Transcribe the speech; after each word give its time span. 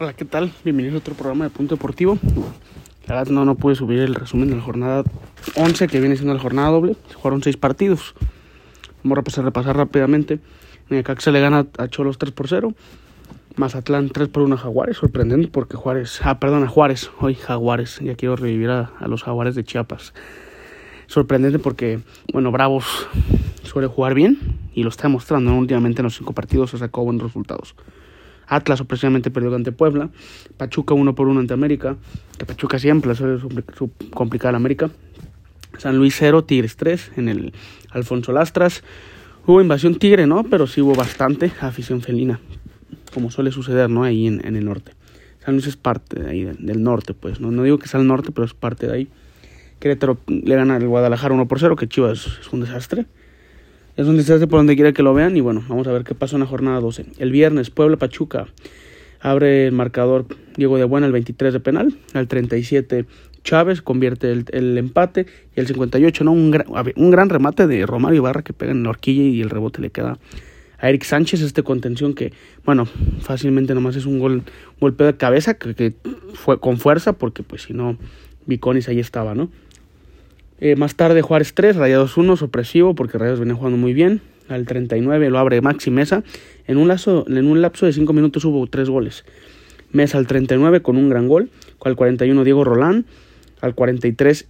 Hola, 0.00 0.12
¿qué 0.12 0.24
tal? 0.24 0.52
Bienvenidos 0.62 0.94
a 0.94 0.98
otro 0.98 1.14
programa 1.14 1.42
de 1.42 1.50
Punto 1.50 1.74
Deportivo. 1.74 2.20
La 3.08 3.16
verdad 3.16 3.32
no, 3.32 3.44
no 3.44 3.56
pude 3.56 3.74
subir 3.74 3.98
el 3.98 4.14
resumen 4.14 4.48
de 4.48 4.54
la 4.54 4.62
jornada 4.62 5.02
11, 5.56 5.88
que 5.88 5.98
viene 5.98 6.14
siendo 6.14 6.32
la 6.32 6.38
jornada 6.38 6.68
doble. 6.68 6.94
Jugaron 7.16 7.42
seis 7.42 7.56
partidos. 7.56 8.14
Vamos 9.02 9.16
a 9.16 9.20
repasar, 9.22 9.44
repasar 9.44 9.76
rápidamente. 9.76 10.38
Necaxa 10.88 11.32
le 11.32 11.40
gana 11.40 11.66
a 11.78 11.88
Cholos 11.88 12.16
3 12.16 12.30
por 12.30 12.46
0. 12.46 12.74
Mazatlán 13.56 14.10
3 14.10 14.28
por 14.28 14.44
1 14.44 14.54
a 14.54 14.58
Jaguares. 14.58 14.98
Sorprendente 14.98 15.48
porque 15.48 15.76
Juárez... 15.76 16.20
Ah, 16.22 16.38
perdón, 16.38 16.62
a 16.62 16.68
Juárez. 16.68 17.10
Hoy 17.18 17.34
Jaguares. 17.34 17.98
Ya 17.98 18.14
quiero 18.14 18.36
revivir 18.36 18.70
a, 18.70 18.92
los 19.08 19.24
Jaguares 19.24 19.56
de 19.56 19.64
Chiapas. 19.64 20.14
Sorprendente 21.08 21.58
porque, 21.58 21.98
bueno, 22.32 22.52
Bravos 22.52 23.08
suele 23.64 23.88
jugar 23.88 24.14
bien 24.14 24.38
y 24.74 24.84
lo 24.84 24.90
está 24.90 25.08
demostrando. 25.08 25.52
Últimamente 25.56 26.02
en 26.02 26.04
los 26.04 26.14
cinco 26.14 26.34
partidos 26.34 26.70
se 26.70 26.78
sacó 26.78 27.02
buenos 27.02 27.24
resultados. 27.24 27.74
Atlas 28.48 28.78
sorpresivamente 28.78 29.30
perdió 29.30 29.54
ante 29.54 29.72
Puebla. 29.72 30.10
Pachuca 30.56 30.94
1 30.94 31.14
por 31.14 31.28
1 31.28 31.40
ante 31.40 31.54
América. 31.54 31.96
Que 32.38 32.46
Pachuca 32.46 32.78
siempre 32.78 33.14
suele 33.14 33.40
complicar 34.12 34.54
a 34.54 34.56
América. 34.56 34.90
San 35.76 35.96
Luis 35.96 36.16
0, 36.18 36.44
Tigres 36.44 36.76
3 36.76 37.12
en 37.16 37.28
el 37.28 37.52
Alfonso 37.90 38.32
Lastras. 38.32 38.82
Hubo 39.46 39.60
invasión 39.60 39.94
tigre, 39.94 40.26
¿no? 40.26 40.44
Pero 40.44 40.66
sí 40.66 40.80
hubo 40.80 40.94
bastante 40.94 41.52
afición 41.60 42.00
felina. 42.00 42.40
Como 43.14 43.30
suele 43.30 43.52
suceder, 43.52 43.88
¿no? 43.88 44.02
Ahí 44.02 44.26
en, 44.26 44.44
en 44.46 44.56
el 44.56 44.64
norte. 44.64 44.92
San 45.44 45.54
Luis 45.54 45.66
es 45.66 45.76
parte 45.76 46.20
de 46.20 46.30
ahí, 46.30 46.44
del 46.44 46.82
norte, 46.82 47.14
pues. 47.14 47.40
No, 47.40 47.62
digo 47.62 47.78
que 47.78 47.88
sea 47.88 48.00
el 48.00 48.06
norte, 48.06 48.32
pero 48.32 48.44
es 48.44 48.54
parte 48.54 48.86
de 48.86 48.92
ahí. 48.92 49.08
Querétaro 49.78 50.18
le 50.26 50.54
gana 50.54 50.76
al 50.76 50.86
Guadalajara 50.86 51.34
1 51.34 51.48
por 51.48 51.60
0, 51.60 51.76
que 51.76 51.88
Chivas 51.88 52.26
es 52.40 52.52
un 52.52 52.60
desastre. 52.60 53.06
Es 53.98 54.06
un 54.06 54.16
desastre 54.16 54.46
por 54.46 54.60
donde 54.60 54.76
quiera 54.76 54.92
que 54.92 55.02
lo 55.02 55.12
vean. 55.12 55.36
Y 55.36 55.40
bueno, 55.40 55.64
vamos 55.68 55.88
a 55.88 55.92
ver 55.92 56.04
qué 56.04 56.14
pasó 56.14 56.36
en 56.36 56.40
la 56.40 56.46
jornada 56.46 56.78
12. 56.78 57.06
El 57.18 57.32
viernes, 57.32 57.70
Puebla 57.70 57.96
Pachuca 57.96 58.46
abre 59.18 59.66
el 59.66 59.72
marcador 59.72 60.26
Diego 60.56 60.78
de 60.78 60.84
Buena 60.84 61.08
el 61.08 61.12
23 61.12 61.52
de 61.52 61.58
penal. 61.58 61.98
Al 62.14 62.28
37 62.28 63.06
Chávez 63.42 63.82
convierte 63.82 64.30
el, 64.30 64.78
empate. 64.78 65.26
Y 65.56 65.58
el 65.58 65.66
58, 65.66 66.22
¿no? 66.22 66.30
Un, 66.30 66.52
gran, 66.52 66.66
un 66.94 67.10
gran 67.10 67.28
remate 67.28 67.66
de 67.66 67.86
Romario 67.86 68.18
Ibarra 68.18 68.42
que 68.42 68.52
pega 68.52 68.70
en 68.70 68.84
la 68.84 68.90
horquilla 68.90 69.24
y 69.24 69.40
el 69.40 69.50
rebote 69.50 69.82
le 69.82 69.90
queda 69.90 70.20
a 70.78 70.88
Eric 70.88 71.02
Sánchez, 71.02 71.40
este 71.40 71.64
contención 71.64 72.14
que, 72.14 72.32
bueno, 72.64 72.86
fácilmente 73.20 73.74
nomás 73.74 73.96
es 73.96 74.06
un 74.06 74.20
gol, 74.20 74.44
golpe 74.78 75.02
de 75.02 75.16
cabeza 75.16 75.54
que, 75.54 75.74
que 75.74 75.94
fue 76.34 76.60
con 76.60 76.76
fuerza 76.76 77.14
porque 77.14 77.42
pues 77.42 77.62
si 77.62 77.72
no, 77.72 77.98
Viconis 78.46 78.88
ahí 78.88 79.00
estaba, 79.00 79.34
¿no? 79.34 79.50
Eh, 80.60 80.74
más 80.74 80.96
tarde 80.96 81.22
Juárez 81.22 81.54
3, 81.54 81.76
Rayados 81.76 82.16
1, 82.16 82.36
sorpresivo 82.36 82.94
porque 82.94 83.16
Rayados 83.16 83.40
venía 83.40 83.54
jugando 83.54 83.78
muy 83.78 83.94
bien. 83.94 84.20
Al 84.48 84.66
39 84.66 85.30
lo 85.30 85.38
abre 85.38 85.60
Maxi 85.60 85.90
Mesa. 85.90 86.24
En 86.66 86.78
un, 86.78 86.90
en 86.90 87.46
un 87.46 87.62
lapso 87.62 87.86
de 87.86 87.92
5 87.92 88.12
minutos 88.12 88.44
hubo 88.44 88.66
3 88.66 88.88
goles. 88.88 89.24
Mesa 89.92 90.18
al 90.18 90.26
39 90.26 90.82
con 90.82 90.96
un 90.96 91.08
gran 91.08 91.28
gol. 91.28 91.50
Al 91.84 91.96
41 91.96 92.44
Diego 92.44 92.64
Rolán. 92.64 93.06
Al 93.60 93.74
43 93.74 94.48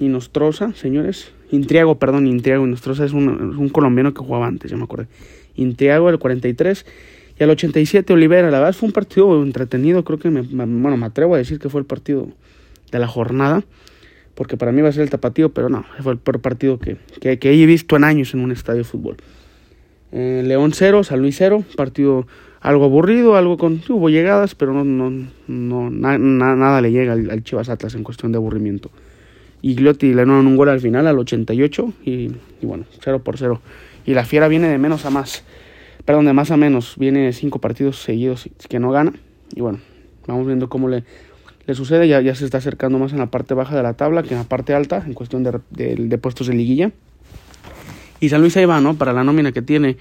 Inostroza, 0.00 0.74
señores. 0.74 1.32
Intriago, 1.50 1.98
perdón, 1.98 2.26
Intriago. 2.26 2.66
Inostroza 2.66 3.04
es 3.04 3.12
un, 3.12 3.52
es 3.52 3.58
un 3.58 3.68
colombiano 3.68 4.12
que 4.12 4.20
jugaba 4.20 4.46
antes, 4.46 4.70
ya 4.70 4.76
me 4.76 4.84
acordé. 4.84 5.06
Intriago 5.56 6.08
al 6.08 6.18
43. 6.18 6.86
Y 7.38 7.42
al 7.42 7.50
87 7.50 8.12
Olivera. 8.12 8.50
La 8.50 8.58
verdad 8.58 8.74
fue 8.74 8.88
un 8.88 8.92
partido 8.92 9.42
entretenido. 9.42 10.04
Creo 10.04 10.18
que 10.18 10.28
bueno, 10.30 10.96
me 10.96 11.06
atrevo 11.06 11.34
a 11.34 11.38
decir 11.38 11.58
que 11.58 11.68
fue 11.68 11.80
el 11.80 11.86
partido 11.86 12.28
de 12.92 12.98
la 12.98 13.08
jornada 13.08 13.64
porque 14.34 14.56
para 14.56 14.72
mí 14.72 14.82
va 14.82 14.88
a 14.88 14.92
ser 14.92 15.02
el 15.02 15.10
tapatío, 15.10 15.50
pero 15.50 15.68
no, 15.68 15.84
fue 16.02 16.12
el 16.12 16.18
peor 16.18 16.40
partido 16.40 16.78
que, 16.78 16.96
que, 17.20 17.38
he 17.40 17.66
visto 17.66 17.96
en 17.96 18.04
años 18.04 18.34
en 18.34 18.40
un 18.40 18.52
estadio 18.52 18.78
de 18.78 18.84
fútbol. 18.84 19.16
Eh, 20.12 20.42
León 20.44 20.72
0, 20.72 21.04
San 21.04 21.20
Luis 21.20 21.36
0, 21.38 21.64
partido 21.76 22.26
algo 22.60 22.86
aburrido, 22.86 23.36
algo 23.36 23.58
con 23.58 23.82
hubo 23.88 24.08
llegadas, 24.08 24.54
pero 24.54 24.72
no, 24.72 24.84
no, 24.84 25.28
no 25.46 25.90
na, 25.90 26.16
na, 26.18 26.56
nada 26.56 26.80
le 26.80 26.90
llega 26.92 27.12
al, 27.12 27.30
al, 27.30 27.44
Chivas 27.44 27.68
Atlas 27.68 27.94
en 27.94 28.04
cuestión 28.04 28.32
de 28.32 28.38
aburrimiento. 28.38 28.90
Y 29.60 29.74
Gliotti 29.74 30.08
le 30.08 30.24
dieron 30.24 30.46
un 30.46 30.56
gol 30.56 30.68
al 30.68 30.80
final, 30.80 31.06
al 31.06 31.18
88, 31.18 31.92
y, 32.04 32.10
y 32.10 32.66
bueno, 32.66 32.84
0 33.02 33.22
por 33.22 33.38
0. 33.38 33.60
Y 34.06 34.14
la 34.14 34.24
fiera 34.24 34.48
viene 34.48 34.68
de 34.68 34.78
menos 34.78 35.04
a 35.04 35.10
más, 35.10 35.44
perdón, 36.04 36.26
de 36.26 36.32
más 36.32 36.50
a 36.50 36.56
menos, 36.56 36.94
viene 36.98 37.32
cinco 37.32 37.60
partidos 37.60 38.02
seguidos 38.02 38.48
que 38.68 38.78
no 38.78 38.90
gana, 38.90 39.12
y 39.54 39.60
bueno, 39.60 39.80
vamos 40.26 40.46
viendo 40.46 40.68
cómo 40.68 40.88
le 40.88 41.04
le 41.66 41.74
sucede, 41.74 42.08
ya, 42.08 42.20
ya 42.20 42.34
se 42.34 42.44
está 42.44 42.58
acercando 42.58 42.98
más 42.98 43.12
en 43.12 43.18
la 43.18 43.26
parte 43.26 43.54
baja 43.54 43.74
de 43.74 43.82
la 43.82 43.94
tabla 43.94 44.22
que 44.22 44.34
en 44.34 44.38
la 44.38 44.44
parte 44.44 44.74
alta, 44.74 45.02
en 45.06 45.14
cuestión 45.14 45.42
de, 45.42 45.60
de, 45.70 46.18
puestos 46.18 46.46
de 46.46 46.54
liguilla. 46.54 46.92
Y 48.20 48.28
San 48.28 48.40
Luis 48.40 48.56
ahí 48.56 48.66
va, 48.66 48.80
¿no? 48.80 48.94
Para 48.94 49.12
la 49.12 49.24
nómina 49.24 49.52
que 49.52 49.62
tiene 49.62 49.96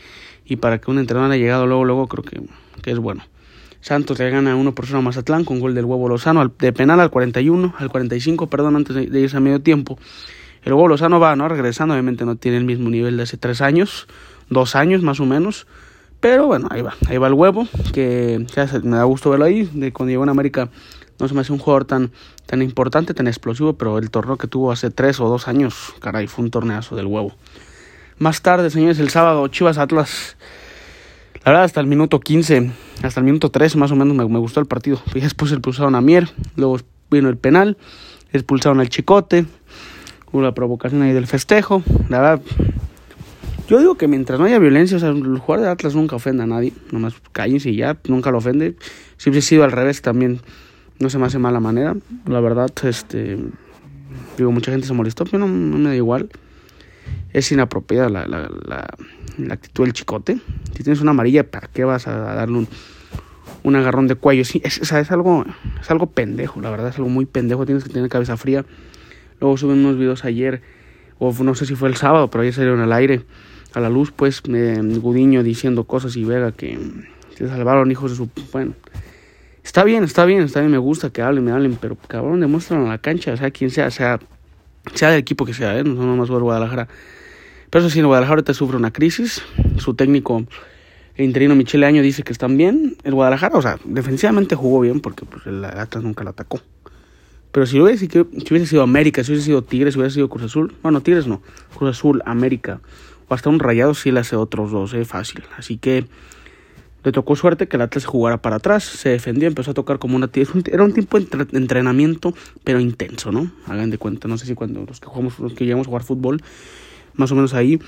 y 0.46 0.58
para 0.58 0.80
que 0.80 0.92
un 0.92 1.00
entrenador 1.00 1.32
haya 1.32 1.42
llegado 1.42 1.68
luego, 1.68 1.86
luego, 1.86 2.08
creo 2.08 2.24
que, 2.24 2.42
que 2.82 2.92
es 2.92 3.00
bueno. 3.00 3.24
Santos 3.80 4.18
le 4.20 4.30
gana 4.30 4.56
1 4.56 4.76
por 4.76 4.86
0 4.86 5.00
a 5.00 5.02
Mazatlán 5.02 5.44
con 5.44 5.60
gol 5.60 5.76
del 5.76 5.84
huevo 5.84 6.08
Lozano 6.08 6.40
al, 6.40 6.54
de 6.58 6.72
penal 6.72 7.02
al 7.02 7.10
41, 7.10 7.74
al 7.78 7.90
45, 7.90 8.48
perdón, 8.48 8.78
antes 8.78 8.96
de, 8.96 9.20
irse 9.20 9.36
a 9.36 9.40
medio 9.42 9.62
tiempo. 9.62 9.98
El 10.64 10.74
huevo 10.74 10.88
Lozano 10.88 11.20
va, 11.20 11.36
¿no? 11.36 11.50
Regresando, 11.50 11.94
obviamente 11.94 12.24
no 12.26 12.38
tiene 12.38 12.58
el 12.58 12.64
mismo 12.64 12.90
nivel 12.90 13.18
de 13.18 13.24
hace 13.24 13.36
tres 13.36 13.62
años, 13.62 14.08
dos 14.50 14.76
años 14.76 15.02
más 15.02 15.20
o 15.20 15.26
menos. 15.26 15.68
Pero 16.22 16.48
bueno, 16.48 16.70
ahí 16.72 16.82
va, 16.82 16.96
ahí 17.10 17.18
va 17.18 17.28
el 17.28 17.34
huevo, 17.34 17.68
que, 17.94 18.46
que 18.54 18.80
me 18.84 18.96
da 18.96 19.04
gusto 19.04 19.30
verlo 19.30 19.44
ahí, 19.44 19.70
de 19.74 19.92
cuando 19.92 20.12
llegó 20.12 20.24
en 20.24 20.30
América 20.30 20.70
no 21.20 21.28
se 21.28 21.34
me 21.34 21.42
hace 21.42 21.54
un 21.54 21.60
jugador 21.60 21.86
tan, 21.86 22.12
tan 22.46 22.62
importante, 22.62 23.14
tan 23.14 23.28
explosivo, 23.28 23.74
pero 23.74 23.98
el 23.98 24.10
torneo 24.10 24.38
que 24.38 24.48
tuvo 24.48 24.72
hace 24.72 24.90
tres 24.90 25.20
o 25.20 25.28
dos 25.28 25.48
años, 25.48 25.94
caray, 26.00 26.28
fue 26.28 26.46
un 26.46 26.52
torneazo 26.52 26.96
del 26.96 27.08
huevo. 27.08 27.34
Más 28.20 28.42
tarde, 28.42 28.70
señores, 28.70 29.00
el 29.00 29.10
sábado, 29.10 29.48
Chivas 29.48 29.78
Atlas. 29.78 30.38
La 31.46 31.52
verdad, 31.52 31.66
hasta 31.66 31.82
el 31.82 31.88
minuto 31.88 32.20
15, 32.20 32.72
hasta 33.02 33.20
el 33.20 33.26
minuto 33.26 33.50
3 33.50 33.76
más 33.76 33.92
o 33.92 33.96
menos 33.96 34.16
me, 34.16 34.26
me 34.26 34.40
gustó 34.40 34.60
el 34.60 34.66
partido. 34.66 35.02
Y 35.14 35.20
después 35.20 35.52
expulsaron 35.52 35.96
a 35.96 36.02
Mier, 36.02 36.30
luego 36.56 36.80
vino 37.12 37.30
el 37.30 37.38
penal, 37.38 37.78
expulsaron 38.32 38.80
al 38.80 38.90
Chicote, 38.90 39.46
hubo 40.32 40.42
la 40.42 40.54
provocación 40.54 41.02
ahí 41.02 41.12
del 41.12 41.28
festejo. 41.28 41.84
La 42.10 42.22
verdad, 42.22 42.42
yo 43.68 43.80
digo 43.80 43.96
que 43.96 44.08
mientras 44.08 44.40
no 44.40 44.46
haya 44.46 44.60
violencia, 44.60 44.98
o 44.98 45.00
sea, 45.00 45.10
el 45.10 45.38
jugador 45.40 45.66
de 45.66 45.72
Atlas 45.72 45.96
nunca 45.96 46.16
ofende 46.16 46.44
a 46.44 46.48
nadie, 46.48 46.74
nomás 46.92 47.14
cállense 47.32 47.70
y 47.70 47.78
ya, 47.78 47.98
nunca 48.08 48.32
lo 48.32 48.38
ofende. 48.38 48.76
Si 49.18 49.30
hubiese 49.30 49.50
sido 49.50 49.64
al 49.64 49.72
revés 49.72 50.02
también 50.02 50.42
no 51.04 51.10
se 51.10 51.20
me 51.20 51.26
hace 51.26 51.38
mala 51.38 51.60
manera. 51.60 51.96
La 52.26 52.40
verdad, 52.40 52.72
este. 52.84 53.38
Digo, 54.38 54.52
mucha 54.52 54.72
gente 54.72 54.88
se 54.88 54.94
molestó, 54.94 55.26
pero 55.26 55.40
no, 55.40 55.48
me 55.48 55.90
da 55.90 55.96
igual. 55.96 56.30
Es 57.34 57.52
inapropiada 57.52 58.10
la, 58.10 58.28
la, 58.28 58.50
la, 59.38 59.54
actitud 59.54 59.84
del 59.84 59.94
chicote. 59.94 60.40
Si 60.76 60.84
tienes 60.84 61.02
una 61.02 61.12
amarilla, 61.12 61.50
¿para 61.50 61.68
qué 61.68 61.84
vas 61.84 62.08
a 62.08 62.18
darle 62.18 62.60
un, 62.60 62.68
un 63.64 63.76
agarrón 63.76 64.08
de 64.08 64.16
cuello? 64.16 64.46
Sí, 64.46 64.62
es, 64.64 64.80
es, 64.80 65.12
algo, 65.12 65.46
es 65.82 65.92
algo 65.92 66.08
pendejo, 66.08 66.62
la 66.62 66.70
verdad, 66.70 66.90
es 66.90 66.98
algo 66.98 67.10
muy 67.10 67.26
pendejo. 67.26 67.66
Tienes 67.66 67.84
que 67.84 67.90
tener 67.90 68.10
cabeza 68.10 68.38
fría. 68.38 68.66
Luego 69.40 69.58
suben 69.58 69.80
unos 69.80 69.98
videos 69.98 70.24
ayer, 70.26 70.62
o 71.20 71.34
no 71.44 71.54
sé 71.56 71.66
si 71.66 71.76
fue 71.76 71.90
el 71.90 71.96
sábado, 71.96 72.30
pero 72.30 72.44
ayer 72.44 72.54
salieron 72.54 72.80
al 72.80 72.94
aire, 72.94 73.26
a 73.74 73.80
la 73.80 73.90
luz, 73.90 74.12
pues, 74.16 74.42
eh, 74.48 74.80
Gudiño 74.82 75.44
diciendo 75.44 75.84
cosas 75.84 76.16
y 76.16 76.24
Vega 76.24 76.52
que 76.52 76.78
se 77.36 77.48
salvaron 77.48 77.92
hijos 77.92 78.12
de 78.12 78.18
su. 78.18 78.30
Bueno. 78.52 78.74
Está 79.64 79.84
bien, 79.84 80.04
está 80.04 80.26
bien, 80.26 80.42
está 80.42 80.60
bien, 80.60 80.72
me 80.72 80.78
gusta 80.78 81.10
que 81.10 81.22
hablen, 81.22 81.44
me 81.46 81.52
hablen, 81.52 81.78
pero 81.80 81.96
cabrón, 82.08 82.40
demuestran 82.42 82.86
a 82.86 82.90
la 82.90 82.98
cancha, 82.98 83.34
o 83.34 83.38
sea, 83.38 83.50
quien 83.52 83.70
sea, 83.70 83.90
sea, 83.92 84.20
sea 84.94 85.10
del 85.10 85.20
equipo 85.20 85.46
que 85.46 85.54
sea, 85.54 85.78
¿eh? 85.80 85.84
no 85.84 85.94
nomás 86.06 86.30
por 86.30 86.44
Guadalajara. 86.44 86.88
Pero 87.70 87.86
eso 87.86 87.94
sí, 87.94 88.00
en 88.00 88.08
Guadalajara 88.08 88.40
ahorita 88.40 88.54
sufre 88.54 88.78
una 88.78 88.92
crisis, 88.92 89.42
su 89.78 89.94
técnico 89.94 90.46
interino 91.18 91.56
Michele 91.56 91.86
Año 91.86 92.02
dice 92.02 92.24
que 92.24 92.34
están 92.34 92.58
bien, 92.58 92.98
el 93.04 93.14
Guadalajara, 93.14 93.58
o 93.58 93.62
sea, 93.62 93.80
defensivamente 93.86 94.56
jugó 94.56 94.82
bien 94.82 95.00
porque 95.00 95.26
pues, 95.26 95.46
el 95.48 95.64
Atlas 95.64 96.04
nunca 96.04 96.24
lo 96.24 96.32
atacó. 96.32 96.60
Pero 97.52 97.68
si 97.68 97.80
hubiese, 97.80 98.08
si 98.10 98.20
hubiese 98.20 98.66
sido 98.66 98.82
América, 98.82 99.24
si 99.24 99.32
hubiese 99.32 99.46
sido 99.46 99.64
Tigres, 99.64 99.94
si 99.94 100.00
hubiese 100.00 100.16
sido 100.16 100.28
Cruz 100.28 100.44
Azul, 100.44 100.76
bueno, 100.82 101.02
Tigres 101.02 101.28
no, 101.28 101.42
Cruz 101.78 101.92
Azul, 101.92 102.22
América, 102.26 102.82
o 103.28 103.34
hasta 103.34 103.50
un 103.50 103.60
Rayado 103.60 103.94
sí 103.94 104.12
le 104.12 104.20
hace 104.22 104.36
otros 104.36 104.72
dos, 104.72 104.94
eh, 104.96 105.06
fácil. 105.06 105.44
Así 105.56 105.78
que 105.78 106.08
le 107.04 107.12
tocó 107.12 107.36
suerte 107.36 107.68
que 107.68 107.78
el 107.78 107.82
Atlas 107.82 108.06
jugara 108.06 108.42
para 108.42 108.58
atrás, 108.58 108.84
se 108.84 109.10
defendió, 109.10 109.48
empezó 109.48 109.72
a 109.72 109.74
tocar 109.74 110.00
como 110.00 110.16
una 110.16 110.30
era 110.34 110.84
un 110.84 110.94
tiempo 110.94 111.20
de 111.20 111.48
entrenamiento, 111.52 112.34
pero 112.64 112.80
intenso, 112.80 113.32
¿no? 113.32 113.52
Hagan 113.68 113.90
de 113.90 113.98
cuenta, 113.98 114.28
no 114.28 114.38
sé 114.38 114.46
si 114.46 114.56
cuando 114.56 114.86
los 114.86 115.00
que 115.00 115.08
jugamos, 115.08 115.40
los 115.40 115.54
que 115.54 115.66
llegamos 115.66 115.88
a 115.88 115.90
jugar 115.90 116.04
fútbol, 116.04 116.42
más 117.14 117.32
o 117.32 117.36
menos 117.36 117.54
ahí 117.54 117.80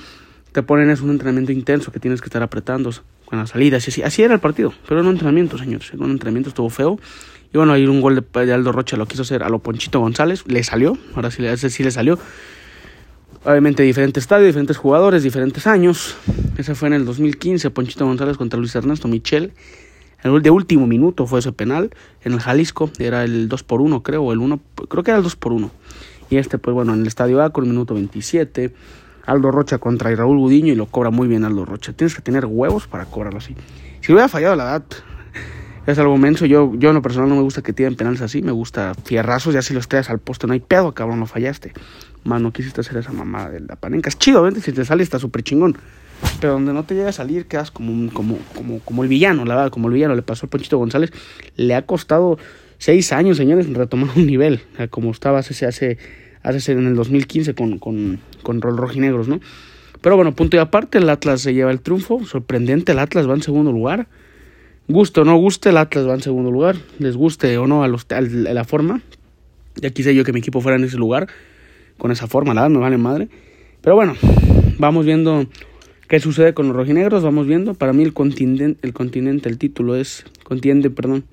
te 0.52 0.64
ponen 0.64 0.90
es 0.90 1.02
un 1.02 1.12
entrenamiento 1.12 1.52
intenso 1.52 1.92
que 1.92 2.00
tienes 2.00 2.22
que 2.22 2.28
estar 2.28 2.42
apretando 2.42 2.92
con 3.26 3.40
las 3.40 3.50
salidas 3.50 3.86
y 3.88 3.92
así, 3.92 4.04
así 4.04 4.24
era 4.24 4.34
el 4.34 4.40
partido, 4.40 4.74
pero 4.88 5.00
era 5.00 5.08
un 5.10 5.14
entrenamiento, 5.14 5.58
señores, 5.58 5.92
era 5.94 6.04
un 6.04 6.12
entrenamiento 6.12 6.50
estuvo 6.50 6.70
feo. 6.70 7.00
Y 7.54 7.58
bueno, 7.58 7.74
ahí 7.74 7.86
un 7.86 8.02
gol 8.02 8.26
de, 8.34 8.54
Aldo 8.54 8.74
Rocha 8.74 8.98
lo 8.98 9.06
quiso 9.06 9.22
hacer 9.22 9.42
a 9.42 9.50
lo 9.50 9.60
Ponchito 9.60 10.00
González, 10.02 10.44
le 10.48 10.62
salió, 10.64 10.98
ahora 11.16 11.32
sí, 11.32 11.46
ese 11.46 11.70
sí 11.70 11.84
le 11.84 11.92
salió. 11.92 12.20
Obviamente 13.46 13.84
diferentes 13.84 14.24
estadios, 14.24 14.48
diferentes 14.48 14.76
jugadores, 14.76 15.22
diferentes 15.22 15.68
años. 15.68 16.18
Ese 16.58 16.74
fue 16.74 16.88
en 16.88 16.96
el 16.96 17.06
2015, 17.06 17.70
Ponchito 17.70 18.04
González 18.04 18.38
contra 18.38 18.58
Luis 18.58 18.76
Ernesto 18.76 19.08
Michel. 19.08 19.54
El 20.24 20.42
de 20.42 20.50
último 20.50 20.88
minuto 20.88 21.28
fue 21.28 21.38
ese 21.40 21.52
penal 21.52 21.92
en 22.24 22.34
el 22.34 22.40
Jalisco, 22.40 22.90
era 22.98 23.24
el 23.24 23.48
2 23.48 23.62
por 23.62 23.82
1 23.82 24.02
creo, 24.02 24.34
el 24.34 24.40
1, 24.40 24.60
creo 24.90 25.04
que 25.04 25.12
era 25.12 25.20
el 25.20 25.24
2 25.24 25.36
por 25.36 25.54
1 25.54 25.70
Y 26.32 26.38
este 26.38 26.58
pues 26.58 26.74
bueno, 26.74 26.96
en 26.96 27.02
el 27.02 27.08
Estadio 27.08 27.44
A 27.44 27.52
con 27.52 27.66
el 27.66 27.70
minuto 27.70 27.94
27, 27.94 28.74
Aldo 29.28 29.52
Rocha 29.52 29.78
contra 29.78 30.10
Raúl 30.16 30.40
Gudiño 30.40 30.74
y 30.74 30.76
lo 30.76 30.88
cobra 30.88 31.12
muy 31.12 31.28
bien 31.28 31.46
Aldo 31.46 31.66
Rocha. 31.66 31.94
Tienes 31.94 32.16
que 32.16 32.24
tener 32.24 32.48
huevos 32.48 32.88
para 32.88 33.06
cobrarlo 33.06 33.38
así. 33.38 33.56
Si 34.02 34.12
hubiera 34.12 34.28
fallado 34.28 34.56
la 34.56 34.64
edad, 34.64 34.84
es 35.88 36.00
algo 36.00 36.18
menso. 36.18 36.46
Yo, 36.46 36.74
yo 36.76 36.90
en 36.90 36.96
lo 36.96 37.02
personal 37.02 37.30
no 37.30 37.36
me 37.36 37.42
gusta 37.42 37.62
que 37.62 37.74
tiren 37.74 37.96
penales 37.96 38.22
así. 38.22 38.42
Me 38.42 38.52
gusta 38.52 38.94
fierrazos. 39.04 39.54
Ya 39.54 39.62
si 39.62 39.74
los 39.74 39.88
traes 39.88 40.10
al 40.10 40.20
poste 40.20 40.48
no 40.48 40.54
hay 40.54 40.60
pedo, 40.60 40.94
cabrón, 40.94 41.20
no 41.20 41.26
fallaste. 41.26 41.74
Más 42.24 42.42
no 42.42 42.52
quisiste 42.52 42.82
hacer 42.82 42.98
esa 42.98 43.12
mamada 43.12 43.50
de 43.50 43.60
la 43.62 43.76
panenca. 43.76 44.10
Es 44.10 44.18
chido, 44.18 44.42
¿ves? 44.42 44.56
Si 44.64 44.72
te 44.72 44.86
sale 44.86 45.04
está 45.04 45.20
súper 45.20 45.44
chingón. 45.44 45.78
Pero 46.40 46.54
donde 46.54 46.74
no 46.74 46.84
te 46.84 46.96
llega 46.96 47.10
a 47.10 47.14
salir 47.14 47.46
quedas 47.46 47.72
como, 47.72 48.12
como, 48.14 48.38
como, 48.56 48.80
como 48.80 49.04
el 49.04 49.10
villano, 49.10 49.46
la 49.46 49.56
verdad, 49.56 49.72
como 49.72 49.88
el 49.88 49.94
villano 49.94 50.16
le 50.16 50.22
pasó 50.22 50.48
a 50.48 50.50
Ponchito 50.50 50.78
González. 50.78 51.12
Le 51.56 51.76
ha 51.76 51.86
costado 51.86 52.38
seis 52.78 53.12
años, 53.12 53.38
señores, 53.38 53.72
retomar 53.72 54.10
un 54.16 54.26
nivel, 54.26 54.62
como 54.90 55.12
estaba 55.12 55.40
hace, 55.40 55.66
hace, 55.66 55.98
hace 56.42 56.72
en 56.72 56.88
el 56.88 56.96
2015 56.96 57.54
con, 57.54 57.80
con, 57.80 58.20
con 58.44 58.62
Rojinegros, 58.62 59.28
¿no? 59.28 59.40
Pero 60.02 60.16
bueno, 60.16 60.36
punto 60.36 60.56
y 60.56 60.60
aparte, 60.60 61.00
el 61.00 61.10
Atlas 61.10 61.42
se 61.42 61.54
lleva 61.54 61.72
el 61.72 61.82
triunfo. 61.82 62.24
Sorprendente, 62.26 62.92
el 62.92 63.00
Atlas 63.00 63.28
va 63.28 63.34
en 63.34 63.42
segundo 63.42 63.72
lugar. 63.72 64.08
Gusto 64.88 65.22
o 65.22 65.26
no 65.26 65.36
guste, 65.38 65.70
el 65.70 65.78
Atlas 65.78 66.08
va 66.08 66.14
en 66.14 66.22
segundo 66.22 66.52
lugar. 66.52 66.76
Les 67.00 67.16
guste 67.16 67.58
o 67.58 67.66
no 67.66 67.84
a, 67.84 67.88
los, 67.88 68.06
la 68.10 68.64
forma. 68.66 69.02
Ya 69.76 69.90
quise 69.90 70.14
yo 70.14 70.24
que 70.24 70.32
mi 70.32 70.40
equipo 70.40 70.62
fuera 70.62 70.78
en 70.78 70.84
ese 70.84 70.98
lugar. 70.98 71.28
Con 71.98 72.12
esa 72.12 72.28
forma, 72.28 72.54
nada, 72.54 72.70
me 72.70 72.78
vale 72.78 72.98
madre. 72.98 73.28
Pero 73.82 73.96
bueno, 73.96 74.16
vamos 74.78 75.06
viendo 75.06 75.48
qué 76.08 76.20
sucede 76.20 76.54
con 76.54 76.68
los 76.68 76.76
rojinegros. 76.76 77.24
Vamos 77.24 77.48
viendo. 77.48 77.74
Para 77.74 77.94
mí 77.94 78.04
el 78.04 78.14
continente, 78.14 78.80
el 78.84 78.94
continente, 78.94 79.50
el 79.50 79.58
título 79.58 79.96
es. 79.96 80.26
Continente, 80.44 80.92
perdón. 80.92 81.26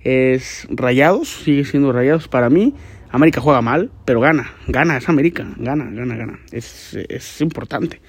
Es 0.00 0.66
Rayados. 0.68 1.28
Sigue 1.28 1.64
siendo 1.64 1.92
Rayados 1.92 2.26
para 2.26 2.50
mí. 2.50 2.74
América 3.12 3.40
juega 3.40 3.60
mal, 3.60 3.90
pero 4.04 4.20
gana, 4.20 4.54
gana, 4.68 4.96
es 4.96 5.08
América, 5.08 5.44
gana, 5.56 5.90
gana, 5.90 6.16
gana. 6.16 6.38
Es, 6.52 6.96
es 7.08 7.40
importante. 7.40 8.00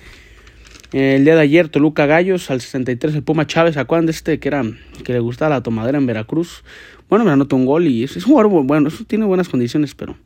El 0.94 1.24
día 1.24 1.36
de 1.36 1.42
ayer, 1.42 1.70
Toluca 1.70 2.06
Gallos, 2.06 2.52
al 2.52 2.60
63, 2.60 3.16
el 3.16 3.24
Puma 3.24 3.48
Chávez, 3.48 3.78
¿a 3.78 3.86
de 3.86 4.12
este 4.12 4.40
que 4.40 4.50
era 4.50 4.64
que 5.06 5.14
le 5.14 5.20
gustaba 5.20 5.56
la 5.56 5.64
tomadera 5.64 5.98
en 5.98 6.06
Veracruz? 6.06 6.66
Bueno, 7.08 7.24
me 7.24 7.32
anotó 7.32 7.56
un 7.56 7.66
gol 7.66 7.88
y 7.88 8.04
es, 8.04 8.18
un 8.18 8.24
jugador 8.24 8.66
bueno, 8.66 8.90
eso 8.90 9.06
tiene 9.06 9.24
buenas 9.24 9.48
condiciones, 9.48 9.96
pero 9.96 10.18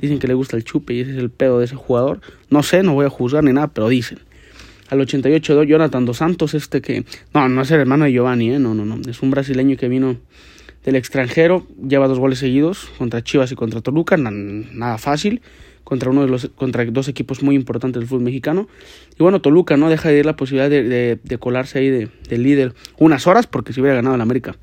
dicen 0.00 0.18
que 0.18 0.26
le 0.26 0.34
gusta 0.34 0.56
el 0.56 0.64
chupe 0.64 0.94
y 0.94 1.00
ese 1.00 1.12
es 1.12 1.18
el 1.18 1.30
pedo 1.30 1.60
de 1.60 1.66
ese 1.66 1.76
jugador. 1.76 2.20
No 2.50 2.64
sé, 2.64 2.82
no 2.82 2.94
voy 2.94 3.06
a 3.06 3.10
juzgar 3.10 3.44
ni 3.44 3.52
nada, 3.52 3.68
pero 3.68 3.88
dicen. 3.88 4.18
Al 4.90 5.00
88, 5.00 5.62
Jonathan 5.62 6.04
Dos 6.04 6.16
Santos, 6.16 6.54
este 6.54 6.82
que. 6.82 7.04
No, 7.32 7.48
no 7.48 7.62
es 7.62 7.70
el 7.70 7.78
hermano 7.78 8.04
de 8.04 8.12
Giovanni, 8.12 8.50
¿eh? 8.50 8.58
No, 8.58 8.74
no, 8.74 8.84
no. 8.84 9.00
Es 9.08 9.22
un 9.22 9.30
brasileño 9.30 9.76
que 9.76 9.88
vino 9.88 10.16
del 10.84 10.96
extranjero, 10.96 11.64
lleva 11.80 12.08
dos 12.08 12.18
goles 12.18 12.40
seguidos 12.40 12.90
contra 12.98 13.22
Chivas 13.22 13.52
y 13.52 13.54
contra 13.54 13.80
Toluca, 13.80 14.16
nada 14.16 14.98
fácil, 14.98 15.40
contra 15.84 16.10
uno 16.10 16.22
de 16.22 16.28
los 16.28 16.48
contra 16.54 16.84
dos 16.86 17.08
equipos 17.08 17.42
muy 17.42 17.54
importantes 17.54 18.00
del 18.00 18.08
fútbol 18.08 18.24
mexicano. 18.24 18.68
Y 19.18 19.22
bueno, 19.22 19.40
Toluca 19.40 19.76
no 19.76 19.90
deja 19.90 20.08
de 20.08 20.18
ir 20.18 20.26
la 20.26 20.36
posibilidad 20.36 20.70
de, 20.70 21.18
de, 21.22 21.38
colarse 21.38 21.78
ahí 21.78 21.90
de, 21.90 22.38
líder 22.38 22.74
unas 22.98 23.26
horas, 23.26 23.46
porque 23.46 23.72
si 23.72 23.80
hubiera 23.80 23.96
ganado 23.96 24.14
el 24.14 24.20
América. 24.20 24.56